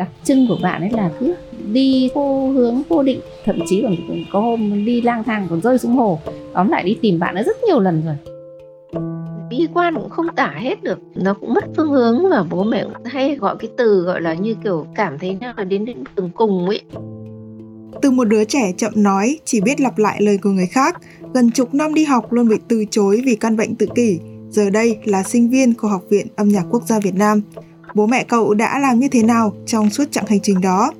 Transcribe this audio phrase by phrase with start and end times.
[0.00, 1.34] đặc trưng của bạn ấy là cứ
[1.72, 3.96] đi vô hướng vô định thậm chí còn
[4.32, 6.18] có hôm đi lang thang còn rơi xuống hồ.
[6.54, 8.16] Tóm lại đi tìm bạn ấy rất nhiều lần rồi.
[9.50, 10.98] Bi quan cũng không tả hết được.
[11.14, 14.34] Nó cũng mất phương hướng và bố mẹ cũng hay gọi cái từ gọi là
[14.34, 16.80] như kiểu cảm thấy là đến đến đường cùng ấy.
[18.02, 21.00] Từ một đứa trẻ chậm nói chỉ biết lặp lại lời của người khác.
[21.34, 24.18] Gần chục năm đi học luôn bị từ chối vì căn bệnh tự kỷ.
[24.50, 27.42] Giờ đây là sinh viên của học viện âm nhạc quốc gia việt nam
[27.94, 30.92] bố mẹ cậu đã làm như thế nào trong suốt chặng hành trình đó?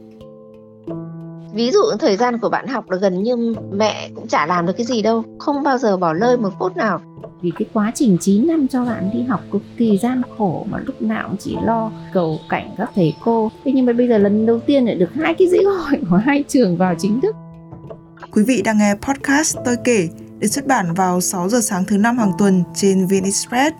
[1.54, 4.72] Ví dụ thời gian của bạn học là gần như mẹ cũng chả làm được
[4.76, 7.00] cái gì đâu không bao giờ bỏ lơi một phút nào.
[7.42, 10.78] Vì cái quá trình 9 năm cho bạn đi học cực kỳ gian khổ mà
[10.78, 13.50] lúc nào cũng chỉ lo cầu cảnh các thầy cô.
[13.64, 16.16] Thế nhưng mà bây giờ lần đầu tiên lại được hai cái dĩ gọi của
[16.16, 17.36] hai trường vào chính thức.
[18.32, 21.96] Quý vị đang nghe podcast Tôi kể được xuất bản vào 6 giờ sáng thứ
[21.96, 23.76] năm hàng tuần trên VN Express.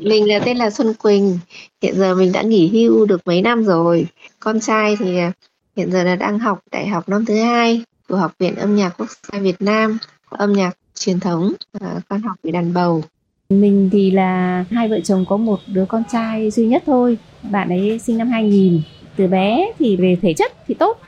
[0.00, 1.38] Mình là tên là Xuân Quỳnh.
[1.82, 4.06] Hiện giờ mình đã nghỉ hưu được mấy năm rồi.
[4.40, 5.32] Con trai thì à,
[5.76, 8.94] hiện giờ là đang học đại học năm thứ hai của Học viện Âm nhạc
[8.98, 9.98] Quốc gia Việt Nam,
[10.30, 11.52] âm nhạc truyền thống.
[11.80, 13.02] À, con học về đàn bầu.
[13.48, 17.18] Mình thì là hai vợ chồng có một đứa con trai duy nhất thôi.
[17.50, 18.80] Bạn ấy sinh năm 2000.
[19.16, 21.00] Từ bé thì về thể chất thì tốt.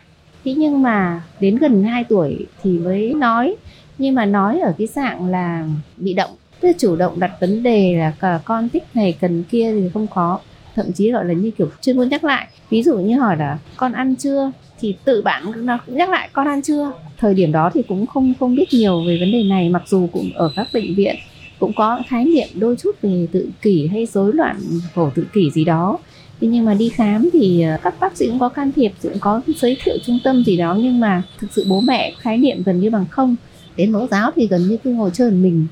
[0.45, 3.57] Thế nhưng mà đến gần 2 tuổi thì mới nói.
[3.99, 6.31] Nhưng mà nói ở cái dạng là bị động
[6.61, 10.07] tức chủ động đặt vấn đề là cả con thích này, cần kia thì không
[10.15, 10.39] có.
[10.75, 12.47] Thậm chí gọi là như kiểu chuyên môn nhắc lại.
[12.71, 14.53] Ví dụ như hỏi là, con ăn chưa?
[14.81, 16.93] Thì tự bạn nó cũng nhắc lại, con ăn chưa?
[17.19, 20.09] Thời điểm đó thì cũng không không biết nhiều về vấn đề này, mặc dù
[20.13, 21.17] cũng ở các bệnh viện,
[21.59, 24.57] cũng có khái niệm đôi chút về tự kỷ hay rối loạn
[24.95, 25.99] phổ tự kỷ gì đó.
[26.41, 29.19] Thế nhưng mà đi khám thì ờ, các bác sĩ cũng có can thiệp, cũng
[29.21, 32.63] có giới thiệu trung tâm gì đó, nhưng mà thực sự bố mẹ khái niệm
[32.63, 33.37] gần như bằng không.
[33.77, 35.67] Đến mẫu giáo thì gần như cứ ngồi chơi mình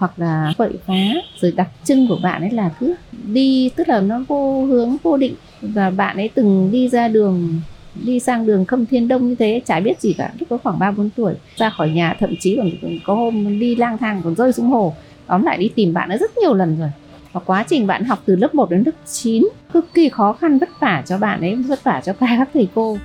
[0.00, 0.94] hoặc là quậy phá
[1.40, 2.94] rồi đặc trưng của bạn ấy là cứ
[3.26, 5.34] đi, tức là nó vô hướng, vô định.
[5.62, 7.60] Và bạn ấy từng đi ra đường,
[8.04, 10.32] đi sang đường khâm thiên đông như thế, chả biết gì cả.
[10.38, 12.70] Lúc có khoảng ba bốn tuổi, ra khỏi nhà, thậm chí còn
[13.04, 14.94] có hôm đi lang thang còn rơi xuống hồ.
[15.26, 16.90] Tóm lại đi tìm bạn ấy rất nhiều lần rồi.
[17.32, 20.58] Và quá trình bạn học từ lớp 1 đến lớp 9 cực kỳ khó khăn,
[20.58, 22.98] vất vả cho bạn ấy, vất vả cho cả các thầy cô.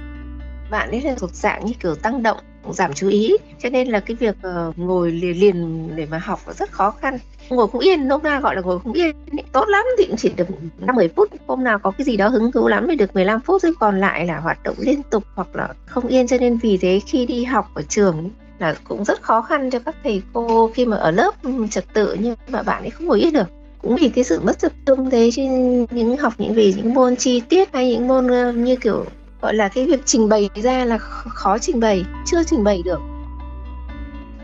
[0.72, 2.38] Bạn ấy là thuộc dạng như kiểu tăng động
[2.74, 3.38] giảm chú ý.
[3.59, 4.36] Cho nên là cái việc
[4.70, 7.18] uh, ngồi liền, liền để mà học rất khó khăn.
[7.50, 9.16] Ngồi không yên lúc nào gọi là ngồi không yên
[9.52, 10.48] tốt lắm thì cũng chỉ được
[10.80, 11.30] năm mười phút.
[11.48, 14.00] Hôm nào có cái gì đó hứng thú lắm thì được 15 phút rồi còn
[14.00, 16.28] lại là hoạt động liên tục hoặc là không yên.
[16.28, 19.80] Cho nên vì thế khi đi học ở trường là cũng rất khó khăn cho
[19.80, 23.08] các thầy cô khi mà ở lớp ừ, trật tự nhưng mà bạn ấy không
[23.08, 23.47] ngồi yên được.
[23.82, 25.44] Cũng vì cái sự mất tập trung thế chứ
[25.92, 28.28] những học những về những môn chi tiết hay những môn
[28.64, 29.06] như kiểu
[29.46, 33.00] gọi là cái việc trình bày ra là khó trình bày, chưa trình bày được.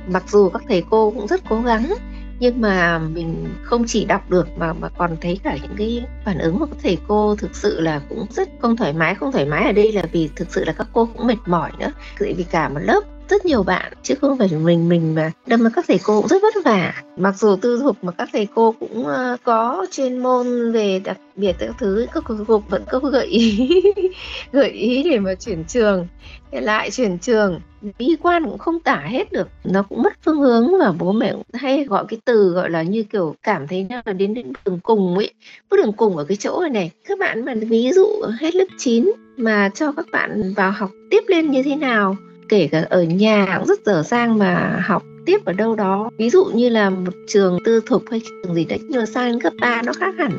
[0.08, 1.94] Mặc dù các thầy cô cũng rất cố gắng,
[2.40, 6.38] nhưng mà mình không chỉ đọc được mà mà còn thấy cả những cái phản
[6.38, 9.46] ứng của các thầy cô thực sự là cũng rất không thoải mái, không thoải
[9.46, 11.92] mái ở đây là vì thực sự là các cô cũng mệt mỏi nữa.
[12.20, 15.32] Vì cả một lớp rất nhiều bạn, chứ không phải mình mình mà.
[15.48, 16.94] Đâm mà các thầy cô cũng rất vất vả.
[17.18, 21.18] Mặc dù tư thục mà các thầy cô cũng ờ, có chuyên môn về đặc
[21.36, 23.70] biệt các thứ các cô vẫn có gợi ý
[24.52, 26.08] gợi ý để mà chuyển trường.
[26.52, 27.60] Lại chuyển trường,
[28.00, 29.48] bi quan cũng không tả hết được.
[29.64, 32.82] Nó cũng mất phương hướng và bố mẹ cũng hay gọi cái từ gọi là
[32.82, 35.34] như kiểu cảm thấy là đến đến đường cùng ấy.
[35.70, 38.08] Bước đường cùng ở cái chỗ này này, các bạn mà ví dụ
[38.40, 42.16] hết lớp 9 mà cho các bạn vào học tiếp lên như thế nào
[42.52, 46.10] kể cả ở nhà cũng rất dở dang mà học tiếp ở đâu đó.
[46.18, 49.40] Ví dụ như là một trường tư thục hay trường gì đấy, nhưng mà sang
[49.40, 50.32] cấp 3 nó khác hẳn.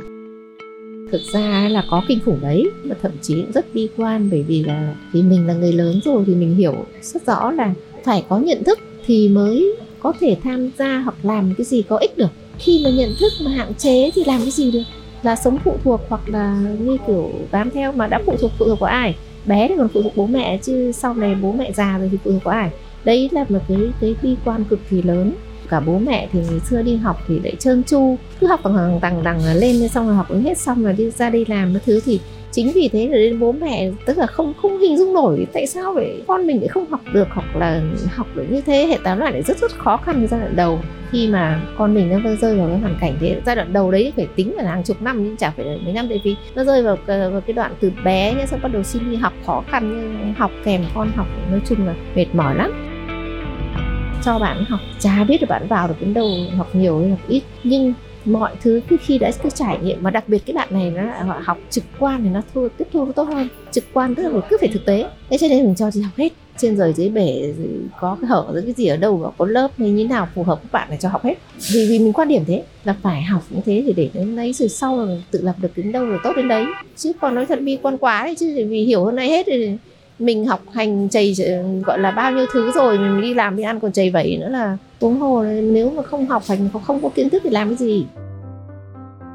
[1.12, 4.42] Thực ra là có kinh khủng đấy và thậm chí cũng rất bi quan, bởi
[4.42, 7.74] vì là vì mình là người lớn rồi thì mình hiểu rất rõ là
[8.04, 11.96] phải có nhận thức thì mới có thể tham gia hoặc làm cái gì có
[11.96, 12.30] ích được.
[12.58, 14.82] Khi mà nhận thức mà hạn chế thì làm cái gì được?
[15.22, 18.64] Là sống phụ thuộc hoặc là như kiểu bám theo mà đã phụ thuộc phụ
[18.64, 19.16] thuộc của ai?
[19.46, 22.18] Bé thì còn phụ thuộc bố mẹ, chứ sau này bố mẹ già rồi thì
[22.24, 22.70] phụ thuộc có ai?
[23.04, 25.32] Đấy là một cái cái bi quan cực kỳ lớn
[25.72, 28.16] cả bố mẹ thì ngày xưa đi học thì lại trơn tru.
[28.40, 31.30] Cứ học bằng đằng đằng lên xong rồi học ứng hết xong rồi đi ra
[31.30, 32.20] đi làm cái thứ thì
[32.50, 35.66] chính vì thế là đến bố mẹ tức là không không hình dung nổi tại
[35.66, 37.82] sao vậy con mình lại không học được hoặc là
[38.14, 38.86] học được như thế.
[38.86, 40.80] Hệ tóm lại lại rất rất khó khăn giai đoạn đầu.
[41.10, 44.12] Khi mà con mình nó rơi vào cái hoàn cảnh thế giai đoạn đầu đấy
[44.16, 46.06] phải tính là hàng chục năm nhưng chả phải là mấy năm.
[46.08, 48.82] Tại vì nó rơi vào, ờ, vào cái đoạn từ bé nhá xong bắt đầu
[48.82, 52.54] xin đi học khó khăn nhưng học kèm con học nói chung là mệt mỏi
[52.54, 52.91] lắm
[54.24, 57.20] cho bạn học, chả biết được bạn vào được đến đâu, học nhiều hay học
[57.28, 57.42] ít.
[57.64, 60.90] Nhưng mọi thứ khi khi đã cứ trải nghiệm mà đặc biệt cái bạn này
[60.90, 61.02] nó
[61.42, 63.48] học trực quan thì nó thu, tiếp thu nó tốt hơn.
[63.72, 65.06] Trực quan tức là cứ phải thực tế.
[65.30, 66.32] Thế cho nên mình cho chị học hết.
[66.58, 67.52] Trên rời dưới bể
[68.00, 70.62] có cái hở cái gì ở đâu, và có lớp hay như nào phù hợp
[70.62, 71.34] với bạn để cho học hết.
[71.72, 72.62] Vì vì mình quan điểm thế.
[72.84, 75.68] Là phải học như thế thì để đến đấy, rồi sau là tự lập được
[75.76, 76.64] đến đâu rồi tốt đến đấy.
[76.96, 79.76] Chứ còn nói thật bi quan quá đấy chứ vì hiểu hơn ai hết thì
[80.24, 81.34] mình học hành chầy
[81.86, 84.48] gọi là bao nhiêu thứ rồi mình đi làm đi ăn còn chầy vẩy nữa
[84.48, 87.76] là huống hồ nếu mà không học hành không có kiến thức thì làm cái
[87.76, 88.06] gì?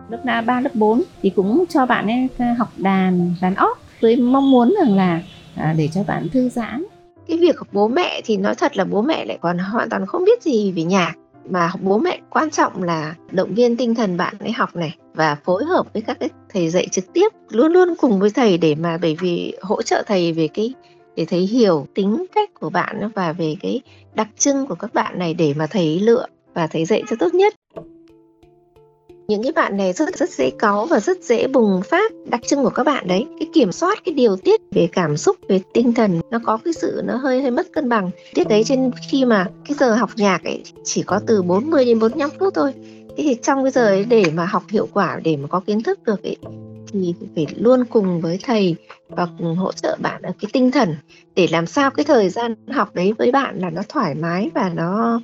[0.09, 3.77] Lớp 3, lớp 4 thì cũng cho bạn ấy học đàn đàn óc.
[4.01, 5.21] Với mong muốn rằng là
[5.55, 6.85] à, để cho bạn thư giãn.
[7.27, 10.05] Cái việc học bố mẹ thì nói thật là bố mẹ lại còn hoàn toàn
[10.05, 11.13] không biết gì về nhạc.
[11.49, 14.95] Mà học bố mẹ quan trọng là động viên tinh thần bạn ấy học này
[15.17, 18.57] và phối hợp với các cái thầy dạy trực tiếp, luôn luôn cùng với thầy
[18.57, 20.73] để mà, bởi vì hỗ trợ thầy về cái,
[21.15, 23.81] để thầy hiểu tính cách của bạn và về cái
[24.15, 27.33] đặc trưng của các bạn này để mà thầy lựa và thầy dạy cho tốt
[27.33, 27.53] nhất.
[29.27, 32.63] Những cái bạn này rất rất dễ cáu và rất dễ bùng phát đặc trưng
[32.63, 33.25] của các bạn đấy.
[33.39, 36.73] Cái kiểm soát cái điều tiết về cảm xúc, về tinh thần nó có cái
[36.73, 38.09] sự nó hơi hơi mất cân bằng.
[38.33, 41.99] Tiết đấy trên khi mà cái giờ học nhạc ấy chỉ có từ 40 đến
[41.99, 42.73] 45 phút thôi
[43.17, 45.83] thế thì trong cái giờ ấy để mà học hiệu quả để mà có kiến
[45.83, 46.37] thức được ấy
[46.91, 48.75] thì phải luôn cùng với thầy
[49.09, 50.95] và cùng hỗ trợ bạn ở cái tinh thần
[51.35, 54.69] để làm sao cái thời gian học đấy với bạn là nó thoải mái và
[54.69, 55.21] nó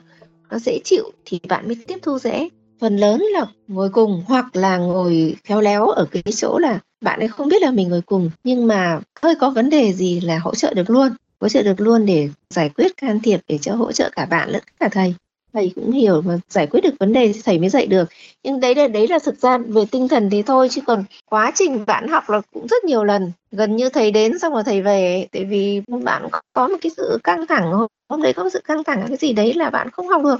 [0.50, 2.50] nó dễ chịu thì bạn mới tiếp thu dễ.
[2.82, 7.20] Phần lớn là ngồi cùng hoặc là ngồi khéo léo ở cái chỗ là bạn
[7.20, 10.40] ấy không biết là mình ngồi cùng nhưng mà hơi có vấn đề gì là
[10.40, 11.12] hỗ trợ được luôn
[11.42, 14.50] hỗ trợ được luôn để giải quyết can thiệp để cho hỗ trợ cả bạn
[14.50, 15.16] lẫn cả thầy
[15.54, 18.10] thầy cũng hiểu và giải quyết được vấn đề thì thầy mới dạy được.
[18.44, 21.52] Nhưng đấy là đấy là thực ra về tinh thần thì thôi, chứ còn quá
[21.56, 23.32] trình bạn học là cũng rất nhiều lần.
[23.52, 27.20] Gần như thầy đến xong rồi thầy về, tại vì bạn có một cái sự
[27.24, 27.72] căng thẳng,
[28.10, 30.40] hôm đấy có một sự căng thẳng cái gì đấy là bạn không học được.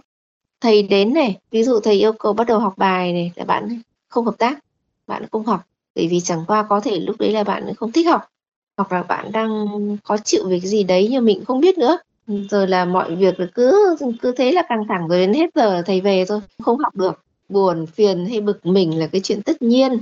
[0.62, 3.82] Thầy đến này, ví dụ thầy yêu cầu bắt đầu học bài này là bạn
[4.10, 4.60] không hợp tác,
[5.08, 5.62] bạn không học.
[5.96, 8.22] Bởi vì chẳng qua có thể lúc đấy là bạn không thích học,
[8.78, 9.68] hoặc là bạn đang
[10.04, 13.36] khó chịu về cái gì đấy nhưng mình không biết nữa rồi là mọi việc
[13.54, 16.96] cứ cứ thế là căng thẳng rồi đến hết giờ thầy về thôi, không học
[16.96, 17.24] được.
[17.50, 19.98] Buồn, phiền hay bực mình là cái chuyện tất nhiên.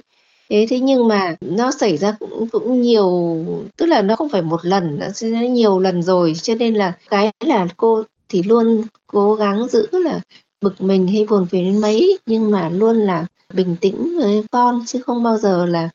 [0.49, 3.37] Thế thế nhưng mà nó xảy ra cũng cũng nhiều,
[3.77, 6.33] tức là nó không phải một lần, nó nhiều lần rồi.
[6.41, 10.19] Cho nên là cái là cô thì luôn cố gắng giữ là
[10.61, 14.83] bực mình hay buồn phiền đến mấy, nhưng mà luôn là bình tĩnh với con,
[14.87, 15.89] chứ không bao giờ là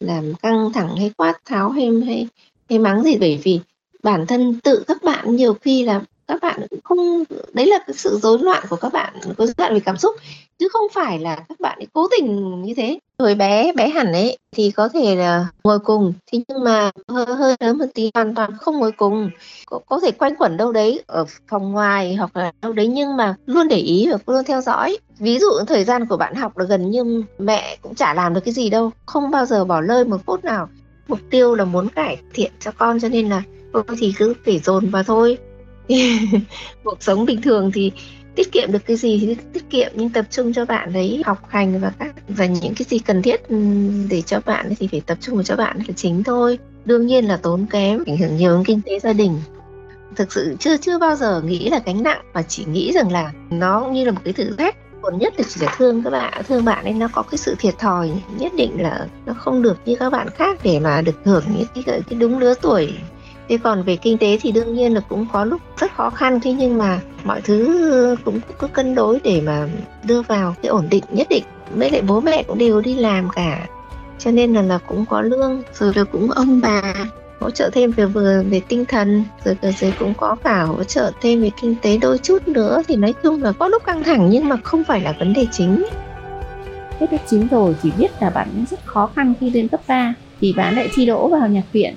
[0.00, 2.28] làm căng thẳng hay quát tháo hay hay
[2.68, 3.16] hay mắng gì.
[3.20, 3.60] Bởi vì
[4.02, 8.18] bản thân tự các bạn nhiều khi là các bạn không đấy là cái sự
[8.22, 10.16] rối loạn của các bạn có rối loạn về cảm xúc.
[10.58, 12.98] Chứ không phải là các bạn ấy cố tình như thế.
[13.18, 17.26] Hồi bé bé hẳn ấy thì có thể là ngồi cùng thế nhưng mà hơi
[17.26, 19.30] hơi lớn một tí hoàn toàn không ngồi cùng.
[19.66, 23.16] Có, có thể quanh quẩn đâu đấy ở phòng ngoài hoặc là đâu đấy nhưng
[23.16, 24.98] mà luôn để ý và luôn theo dõi.
[25.18, 28.40] Ví dụ thời gian của bạn học là gần như mẹ cũng chả làm được
[28.44, 30.68] cái gì đâu không bao giờ bỏ lơi một phút nào.
[31.08, 34.58] Mục tiêu là muốn cải thiện cho con cho nên là thôi thì cứ phải
[34.58, 35.38] dồn vào thôi.
[36.84, 37.92] Cuộc sống bình thường thì
[38.34, 41.38] tiết kiệm được cái gì thì tiết kiệm nhưng tập trung cho bạn đấy học
[41.48, 43.56] hành và các và những cái gì cần thiết ừ,
[44.10, 46.58] để cho bạn thì phải tập trung cho bạn là chính thôi.
[46.84, 49.38] Đương nhiên là tốn kém ảnh hưởng nhiều đến kinh tế gia đình.
[50.16, 53.32] Thực sự chưa chưa bao giờ nghĩ là gánh nặng mà chỉ nghĩ rằng là
[53.50, 54.76] nó như là một cái thử thách.
[55.02, 57.54] Còn nhất là chỉ là thương các bạn thương bạn ấy nó có cái sự
[57.58, 61.20] thiệt thòi nhất định là nó không được như các bạn khác để mà được
[61.24, 62.92] hưởng những cái, cái đúng lứa tuổi
[63.48, 66.40] thế còn về kinh tế thì đương nhiên là cũng có lúc rất khó khăn,
[66.40, 69.68] thế nhưng mà mọi thứ cũng cứ cân đối để mà
[70.04, 71.44] đưa vào cái ổn định nhất định.
[71.76, 73.66] Mấy lại bố mẹ cũng đều đi làm cả,
[74.18, 76.94] cho nên là là cũng có lương, rồi là cũng ông bà
[77.40, 81.12] hỗ trợ thêm về vừa về tinh thần, rồi rồi cũng có cả hỗ trợ
[81.20, 82.82] thêm về kinh tế đôi chút nữa.
[82.88, 85.46] Thì nói chung là có lúc căng thẳng nhưng mà không phải là vấn đề
[85.52, 85.84] chính.
[87.00, 90.14] Hết lớp 9 rồi, chỉ biết là bạn rất khó khăn khi lên cấp 3
[90.40, 91.94] thì bạn lại thi đỗ vào nhạc viện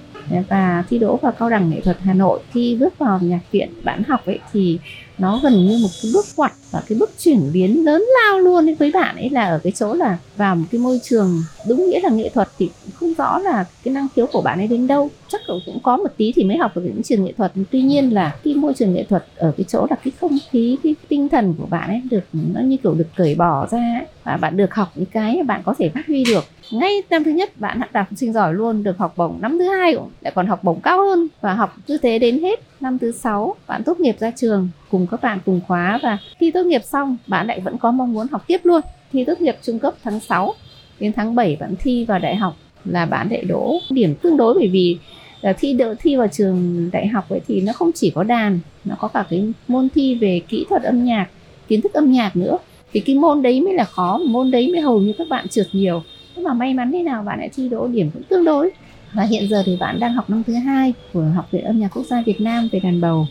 [0.50, 3.70] và thi đỗ vào cao đẳng nghệ thuật Hà Nội khi bước vào nhạc viện
[3.84, 4.80] bản học ấy, thì
[5.18, 8.76] nó gần như một cái bước ngoặt và cái bước chuyển biến lớn lao luôn
[8.76, 12.00] với bạn ấy là ở cái chỗ là vào một cái môi trường đúng nghĩa
[12.04, 15.10] là nghệ thuật thì không rõ là cái năng khiếu của bạn ấy đến đâu.
[15.28, 17.52] Chắc cậu cũng có một tí thì mới học ở những trường nghệ thuật.
[17.72, 20.78] Tuy nhiên là cái môi trường nghệ thuật ở cái chỗ là cái không khí,
[20.84, 24.06] cái tinh thần của bạn ấy được, nó như kiểu được cởi bỏ ra ấy.
[24.24, 26.44] và bạn được học những cái bạn có thể phát huy được.
[26.72, 29.38] Ngay năm thứ nhất, bạn đạt học sinh giỏi luôn, được học bổng.
[29.42, 32.42] Năm thứ hai cũng lại còn học bổng cao hơn và học như thế đến
[32.42, 36.18] hết năm thứ sáu, bạn tốt nghiệp ra trường, cùng các bạn cùng khóa và
[36.40, 38.82] khi tốt nghiệp xong, bạn lại vẫn có mong muốn học tiếp luôn.
[39.14, 40.54] Thi tốt nghiệp trung cấp tháng 6
[41.00, 44.54] đến tháng 7 bạn thi vào đại học là bạn lại đỗ điểm tương đối
[44.54, 44.98] bởi vì
[45.42, 48.60] là thi đỡ, thi vào trường đại học ấy thì nó không chỉ có đàn,
[48.86, 51.28] nó có cả cái môn thi về kỹ thuật âm nhạc,
[51.68, 52.58] kiến thức âm nhạc nữa.
[52.94, 55.68] Thì cái môn đấy mới là khó, môn đấy mới hầu như các bạn trượt
[55.72, 56.04] nhiều.
[56.36, 58.72] Nhưng mà may mắn thế nào, bạn lại thi đỗ điểm cũng tương đối
[59.16, 61.88] và hiện giờ thì bạn đang học năm thứ hai của học viện âm nhạc
[61.94, 63.28] quốc gia Việt Nam về đàn bầu.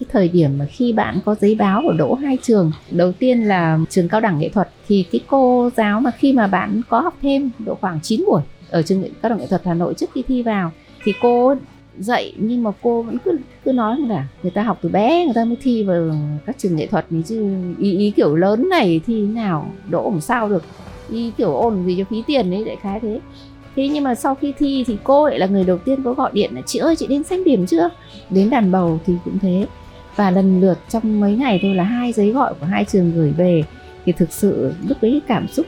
[0.00, 3.44] Cái thời điểm mà khi bạn có giấy báo ở đỗ hai trường đầu tiên
[3.44, 7.00] là trường cao đẳng nghệ thuật thì cái cô giáo mà khi mà bạn có
[7.00, 10.10] học thêm độ khoảng 9 buổi ở trường cao đẳng nghệ thuật Hà Nội trước
[10.14, 10.72] khi thi vào
[11.04, 11.54] thì cô
[11.98, 15.34] dạy nhưng mà cô vẫn cứ cứ nói là người ta học từ bé người
[15.34, 16.10] ta mới thi vào
[16.46, 20.48] các trường nghệ thuật chứ ý, ý kiểu lớn này thì nào đỗ làm sao
[20.48, 20.64] được
[21.10, 23.20] ý kiểu ôn gì cho phí tiền ấy đại khái thế
[23.76, 26.30] thế nhưng mà sau khi thi thì cô lại là người đầu tiên có gọi
[26.34, 27.88] điện là, chị ơi, chị đến xem điểm chưa?
[28.30, 29.66] Đến đàn bầu thì cũng thế.
[30.16, 33.30] Và lần lượt trong mấy ngày thôi là hai giấy gọi của hai trường gửi
[33.30, 33.64] về.
[34.04, 35.66] Thì thực sự lúc đấy cảm xúc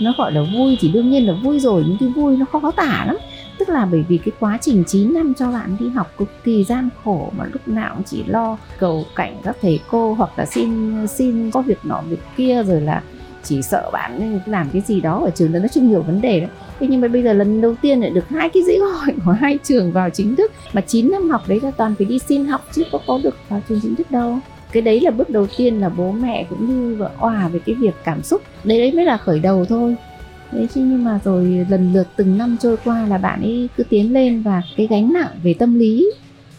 [0.00, 2.70] nó gọi là vui thì đương nhiên là vui rồi, nhưng cái vui nó khó
[2.70, 3.16] tả lắm.
[3.58, 6.64] Tức là bởi vì cái quá trình 9 năm cho bạn đi học cực kỳ
[6.64, 10.46] gian khổ mà lúc nào cũng chỉ lo cầu cảnh các thầy cô hoặc là
[10.46, 13.02] xin xin có việc nọ việc kia, rồi là
[13.48, 16.40] chỉ sợ bạn làm cái gì đó ở trường đó nó chung nhiều vấn đề
[16.40, 16.48] đấy
[16.80, 19.32] thế nhưng mà bây giờ lần đầu tiên lại được hai cái dĩ gọi của
[19.32, 20.52] hai trường vào chính thức.
[20.72, 23.36] Mà 9 năm học đấy là toàn phải đi xin học chứ có có được
[23.48, 24.38] vào trường chính thức đâu.
[24.72, 27.74] Cái đấy là bước đầu tiên là bố mẹ cũng như vợ òa về cái
[27.74, 28.42] việc cảm xúc.
[28.64, 29.96] Đấy đấy mới là khởi đầu thôi.
[30.52, 33.84] Đấy, chứ nhưng mà rồi lần lượt từng năm trôi qua là bạn ấy cứ
[33.84, 36.10] tiến lên và cái gánh nặng về tâm lý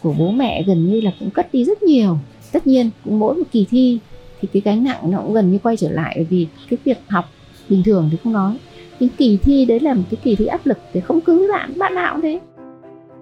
[0.02, 2.18] của bố mẹ gần như là cũng cất đi rất nhiều.
[2.52, 3.98] Tất nhiên, cũng mỗi một kỳ thi
[4.40, 7.24] thì cái gánh nặng nó cũng gần như quay trở lại vì cái việc học
[7.68, 8.58] bình thường thì không nói.
[9.00, 11.78] Những kỳ thi đấy là một cái kỳ thi áp lực thì không cứ bạn
[11.78, 12.40] bạn nào cũng thế.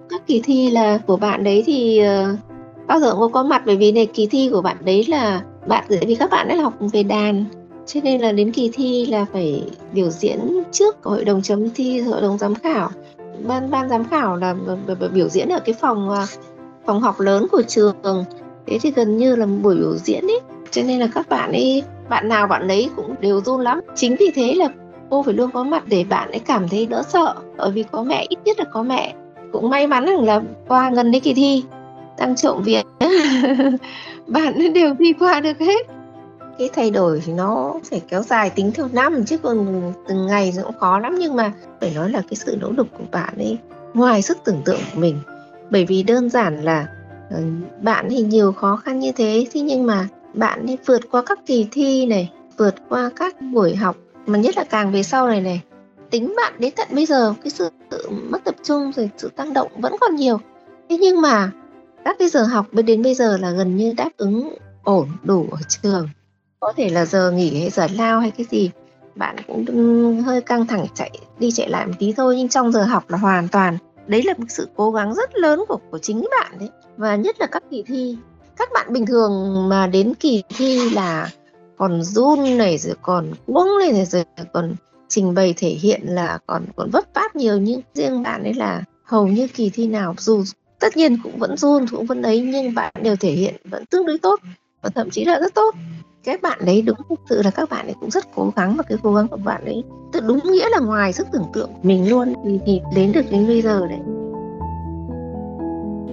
[0.09, 2.39] Các kỳ thi là của bạn đấy thì uh,
[2.87, 5.83] bao giờ cũng có mặt bởi vì này kỳ thi của bạn đấy là bạn
[6.07, 7.45] vì các bạn ấy học về đàn
[7.87, 10.39] cho nên là đến kỳ thi là phải biểu diễn
[10.71, 12.89] trước hội đồng chấm thi hội đồng giám khảo.
[13.47, 14.55] Ban ban giám khảo là
[15.13, 16.25] biểu diễn ở cái phòng ờ,
[16.85, 17.95] phòng học lớn của trường.
[18.67, 20.39] Thế thì gần như là một buổi biểu diễn ấy
[20.71, 23.81] cho nên là các bạn ấy, bạn nào bạn ấy cũng đều run lắm.
[23.95, 24.67] Chính vì thế là
[25.09, 27.35] cô phải luôn có mặt để bạn ấy cảm thấy đỡ sợ.
[27.57, 29.13] Bởi vì có mẹ, ít nhất là có mẹ.
[29.51, 31.63] Cũng may mắn rằng là qua gần đến kỳ thi,
[32.17, 32.85] tăng trộm việc
[34.27, 35.87] bạn đều thi qua được hết.
[36.57, 40.51] Cái thay đổi thì nó phải kéo dài tính theo năm, chứ còn từng ngày
[40.55, 41.15] thì cũng khó lắm.
[41.19, 43.57] Nhưng mà phải nói là cái sự nỗ lực của bạn ấy
[43.93, 45.19] ngoài sức tưởng tượng của mình.
[45.69, 46.87] Bởi vì đơn giản là
[47.29, 47.41] ờ,
[47.81, 51.39] bạn thì nhiều khó khăn như thế thế nhưng mà bạn đi vượt qua các
[51.45, 55.41] kỳ thi này, vượt qua các buổi học, mà nhất là càng về sau này
[55.41, 55.61] này,
[56.09, 57.69] tính bạn đến tận bây giờ, cái sự
[58.11, 60.39] mất tập trung rồi sự tăng động vẫn còn nhiều.
[60.89, 61.51] Thế nhưng mà
[62.05, 65.57] các cái giờ học đến bây giờ là gần như đáp ứng ổn đủ ở
[65.67, 66.09] trường.
[66.59, 68.71] Có thể là giờ nghỉ hay giờ lao hay cái gì,
[69.15, 72.83] bạn cũng hơi căng thẳng chạy, đi chạy lại một tí thôi, nhưng trong giờ
[72.83, 73.77] học là hoàn toàn.
[74.07, 77.35] Đấy là một sự cố gắng rất lớn của của chính bạn đấy và nhất
[77.39, 78.17] là các kỳ thi
[78.57, 81.29] các bạn bình thường mà đến kỳ thi là
[81.77, 84.23] còn run này rồi còn cuống lên này rồi
[84.53, 84.75] còn
[85.07, 87.57] trình bày thể hiện là còn còn vấp váp nhiều.
[87.57, 90.43] Nhưng riêng bạn ấy là hầu như kỳ thi nào dù
[90.79, 94.05] tất nhiên cũng vẫn run cũng vẫn ấy nhưng bạn đều thể hiện vẫn tương
[94.05, 94.39] đối tốt
[94.81, 95.75] và thậm chí là rất tốt.
[96.23, 98.83] Các bạn đấy đúng thực sự là các bạn ấy cũng rất cố gắng và
[98.89, 99.83] cái cố gắng của bạn ấy
[100.13, 103.31] tự đúng nghĩa là ngoài sức tưởng tượng của mình luôn thì, thì đến được
[103.31, 103.99] đến bây giờ đấy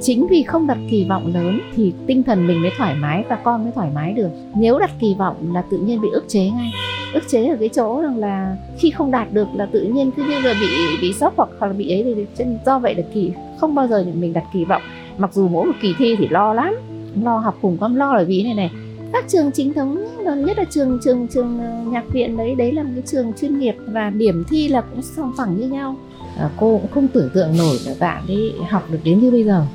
[0.05, 3.37] chính vì không đặt kỳ vọng lớn thì tinh thần mình mới thoải mái và
[3.37, 4.29] con mới thoải mái được.
[4.57, 6.73] Nếu đặt kỳ vọng là tự nhiên bị ức chế ngay.
[7.15, 10.25] Ức chế ở cái chỗ rằng là khi không đạt được là tự nhiên cứ
[10.25, 10.67] như là bị
[11.03, 13.87] bị sốc hoặc hoặc là bị ấy thì chân do vậy là kỳ không bao
[13.87, 14.83] giờ mình đặt kỳ vọng.
[15.19, 16.75] Mặc dù mỗi một kỳ thi thì lo lắm.
[17.23, 18.71] Lo học cùng con lo là vì này này.
[19.13, 22.83] Các trường chính thống nhất là trường trường trường ờ, nhạc viện đấy đấy là
[22.83, 25.97] một cái trường chuyên nghiệp và điểm thi là cũng song phẳng như nhau.
[26.39, 29.45] À, cô cũng không tưởng tượng nổi là bạn ấy học được đến như bây
[29.45, 29.67] giờ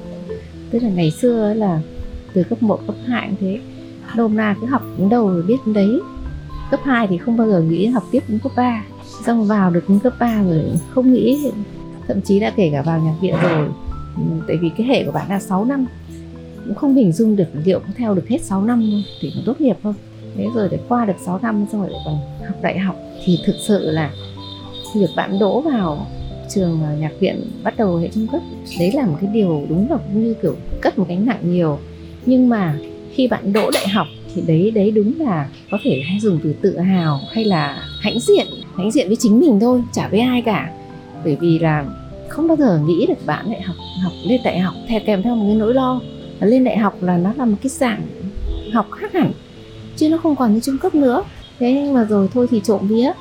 [0.72, 1.82] tức là ngày xưa là
[2.34, 3.60] từ cấp 1, cấp 2 cũng thế.
[4.16, 6.00] Nôm na cứ học đến đâu rồi biết đến đấy.
[6.72, 8.84] Cấp 2 thì không bao giờ nghĩ học tiếp đến cấp 3
[9.26, 11.52] xong vào được đến cấp 3 rồi không nghĩ
[12.08, 13.70] thậm chí đã kể cả vào nhạc viện rồi.
[14.16, 15.86] Ừ, tại vì cái hệ của bạn là 6 năm
[16.66, 19.62] cũng không hình dung được liệu có theo được hết 6 năm thì cũng tốt
[19.62, 19.94] nghiệp không
[20.38, 22.16] thế rồi để qua được 6 năm xong rồi còn
[22.48, 22.96] học đại học
[23.26, 24.12] thì thực sự là
[24.96, 26.08] việc bạn đỗ vào
[26.50, 28.42] trường à, nhạc viện bắt đầu hệ trung cấp.
[28.80, 31.80] Đấy là một cái điều đúng là như kiểu, cất một gánh nặng nhiều.
[32.26, 32.80] Nhưng mà
[33.14, 36.54] khi bạn đỗ đại học thì đấy đấy đúng là có thể hay dùng từ
[36.62, 40.42] tự hào hay là hãnh diện hãnh diện với chính mình thôi, chả với ai
[40.42, 40.72] cả.
[41.24, 41.86] Bởi vì là
[42.30, 45.36] không bao giờ nghĩ được bạn lại học học lên đại học theo, kèm theo
[45.36, 46.02] một cái nỗi lo.
[46.40, 48.02] Lên đại học là nó là một cái dạng
[48.74, 49.32] học khác hẳn,
[49.96, 51.24] chứ nó không còn như trung cấp nữa.
[51.60, 53.12] Thế nhưng mà rồi thôi thì trộm vía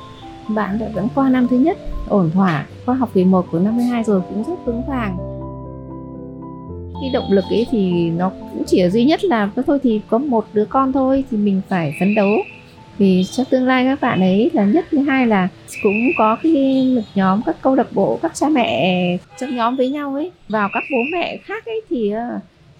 [0.55, 1.77] bạn đã vẫn qua năm thứ nhất,
[2.07, 2.65] ổn thỏa.
[2.85, 5.17] Qua học kỳ 1 của năm 12 rồi cũng rất vững vàng.
[7.01, 10.17] Cái động lực ấy thì nó cũng chỉ ở duy nhất là thôi thì có
[10.17, 12.31] một đứa con thôi thì mình phải phấn đấu.
[12.97, 15.47] Vì cho tương lai các bạn ấy là nhất thứ hai là
[15.83, 19.89] cũng có cái lực nhóm các câu lạc bộ, các cha mẹ trong nhóm với
[19.89, 22.39] nhau ấy, vào các bố mẹ khác ấy thì ờ,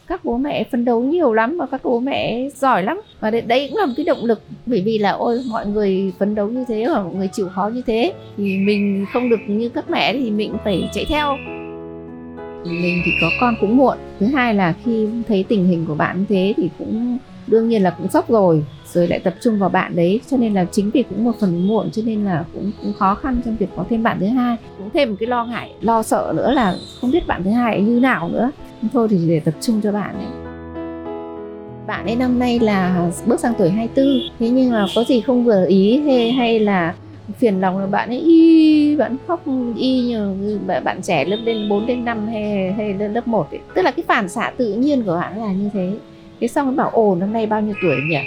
[0.09, 3.01] các bố mẹ phấn đấu nhiều lắm và các bố mẹ giỏi lắm.
[3.19, 6.35] Và đấy cũng là một cái động lực, bởi vì là, ôi, mọi người phấn
[6.35, 9.69] đấu như thế và mọi người chịu khó như thế thì mình không được như
[9.69, 11.37] các mẹ thì mình phải chạy theo.
[12.65, 13.97] Mình thì có con cũng muộn.
[14.19, 17.17] Thứ hai là khi thấy tình hình của bạn như thế thì cũng
[17.49, 20.53] đương nhiên là cũng sốc rồi rồi lại tập trung vào bạn đấy cho nên
[20.53, 23.55] là chính vì cũng một phần muộn cho nên là cũng, cũng khó khăn trong
[23.55, 24.57] việc có thêm bạn thứ hai.
[24.77, 27.81] Cũng thêm một cái lo ngại lo sợ nữa là không biết bạn thứ hai
[27.81, 28.51] như nào nữa.
[28.93, 30.49] Thôi thì để tập trung cho bạn ấy
[31.89, 34.05] bạn ấy năm nay là bước sang tuổi 24
[34.39, 36.95] thế nhưng là có gì không vừa ý hay hay là
[37.37, 39.43] phiền lòng là bạn ấy y bạn khóc
[39.75, 43.59] y như bạn trẻ lớp lên 4 đến 5 hay hay lên lớp 1 ấy.
[43.75, 45.93] tức là cái phản xạ tự nhiên của bạn là như thế
[46.39, 48.17] thế xong nó bảo, ồ, năm nay bao nhiêu tuổi nhỉ?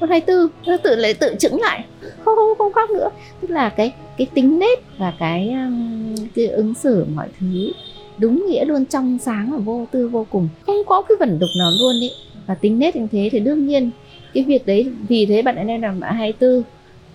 [0.00, 1.84] Con 24 nó tự lại tự chững lại.
[2.24, 3.08] Không không không khóc nữa.
[3.40, 7.72] Tức là cái cái tính nết và cái um, cái ứng xử mọi thứ
[8.18, 10.48] đúng nghĩa luôn trong sáng và vô tư, vô cùng.
[10.66, 12.10] Không có cái vẩn đục nào luôn ý.
[12.46, 13.90] Và tính nết như thế thì đương nhiên,
[14.34, 16.62] cái việc đấy, vì thế bạn ấy nên làm 24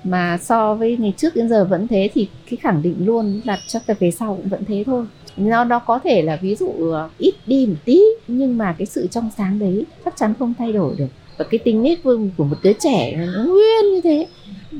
[0.03, 3.59] mà so với ngày trước đến giờ vẫn thế thì cái khẳng định luôn là
[3.67, 5.05] chắc là về sau cũng vẫn thế thôi.
[5.37, 8.85] Nó nó có thể là ví dụ ờ, ít đi một tí, nhưng mà cái
[8.85, 11.07] sự trong sáng đấy chắc chắn không thay đổi được.
[11.37, 14.27] Và cái tính nết vương của một đứa trẻ nó nguyên như thế.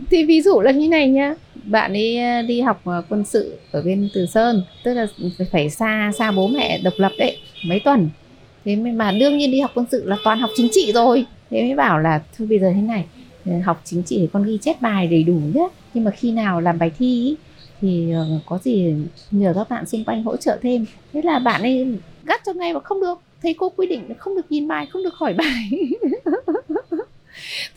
[0.10, 3.58] Thì ví dụ là như này nhá, bạn ấy ờ, đi học ờ, quân sự
[3.72, 5.08] ở bên Từ Sơn, tức là
[5.52, 8.10] phải xa xa bố mẹ độc lập đấy, mấy tuần.
[8.66, 11.26] Thế mà đương nhiên đi học quân sự là toàn học chính trị rồi.
[11.50, 13.06] Thế mới bảo là, thôi bây giờ thế này
[13.48, 16.32] Ừ, học chính trị thì con ghi chép bài đầy đủ nhất nhưng mà khi
[16.32, 17.36] nào làm bài thi ý,
[17.82, 18.94] thì ờ, có gì
[19.32, 20.86] nhờ các bạn xung quanh hỗ trợ thêm.
[21.14, 23.20] Thế là bạn ấy gắt cho ngay và không được.
[23.42, 25.70] Thầy cô quy định không được nhìn bài không được hỏi bài.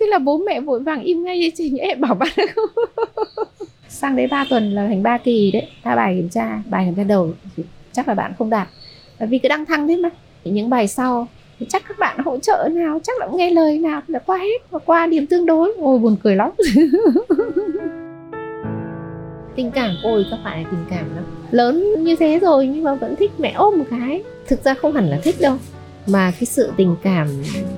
[0.00, 2.32] Thế là bố mẹ vội vàng im ngay chị em bảo bạn
[3.88, 5.68] sang đấy 3 tuần là thành 3 kỳ đấy.
[5.84, 7.32] Ba bài kiểm tra bài kiểm tra đầu
[7.92, 8.68] chắc là bạn không đạt.
[9.18, 10.08] Vì cứ đăng thăng thế mà.
[10.44, 11.28] Những bài sau
[11.60, 14.70] thì chắc các bạn hỗ trợ nào, chắc là nghe lời nào là qua hết
[14.70, 15.72] và qua điểm tương đối.
[15.78, 16.50] Ôi, buồn cười lắm.
[19.56, 21.24] Tình cảm, ôi, các bạn tình cảm lắm.
[21.50, 24.22] Lớn như thế rồi nhưng mà vẫn thích mẹ ôm một cái.
[24.48, 25.56] Thực ra không hẳn là thích đâu,
[26.06, 27.28] mà cái sự tình cảm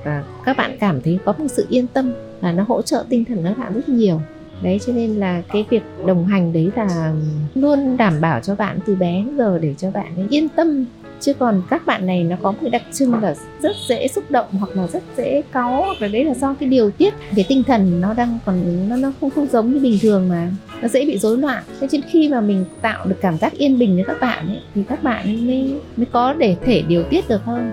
[0.05, 3.25] và các bạn cảm thấy có một sự yên tâm là nó hỗ trợ tinh
[3.25, 4.21] thần các bạn rất nhiều.
[4.63, 7.13] Đấy, cho nên là cái việc đồng hành đấy là
[7.55, 10.85] luôn đảm bảo cho bạn từ bé giờ để cho bạn yên tâm
[11.23, 14.45] chứ còn các bạn này nó có một đặc trưng là rất dễ xúc động
[14.51, 17.63] hoặc là rất dễ cáu hoặc là đấy là do cái điều tiết về tinh
[17.63, 20.51] thần nó đang còn nó nó không không giống như bình thường mà.
[20.81, 21.63] Nó dễ bị rối loạn.
[21.79, 24.59] Thế nên khi mà mình tạo được cảm giác yên bình với các bạn ấy,
[24.75, 27.71] thì các bạn mới mới có để thể điều tiết được hơn.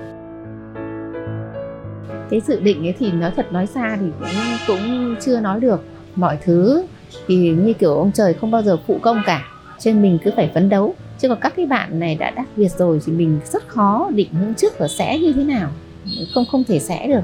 [2.31, 4.29] Cái dự định ấy thì nói thật nói xa thì cũng
[4.67, 5.85] cũng chưa nói được.
[6.15, 6.87] Mọi thứ
[7.27, 9.45] thì như kiểu ông trời không bao giờ phụ công cả.
[9.79, 12.47] Cho nên mình cứ phải phấn đấu chứ còn các cái bạn này đã đặc
[12.57, 15.71] biệt rồi thì mình rất khó định hướng trước và sẽ như thế nào.
[16.35, 17.21] Không không thể sẽ được.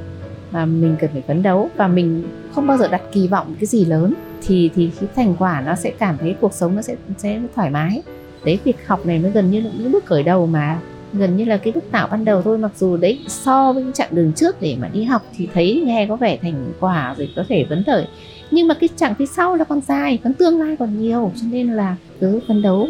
[0.51, 3.67] Mà mình cần phải phấn đấu và mình không bao giờ đặt kỳ vọng cái
[3.67, 4.15] gì lớn.
[4.47, 7.71] Thì thì cái thành quả nó sẽ cảm thấy cuộc sống nó sẽ sẽ thoải
[7.71, 8.03] mái.
[8.45, 10.79] Đấy, việc học này mới gần như là những bước khởi đầu mà
[11.13, 12.59] gần như là cái bước tạo ban đầu thôi.
[12.59, 16.07] Mặc dù đấy, so với chặng đường trước để mà đi học thì thấy nghe
[16.09, 18.07] có vẻ thành quả rồi có thể vấn khởi.
[18.51, 21.33] Nhưng mà cái chặng phía sau là còn dài, còn tương lai còn nhiều.
[21.35, 22.89] Cho nên là cứ phấn đấu.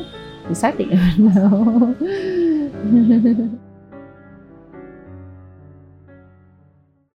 [0.54, 0.88] Xác định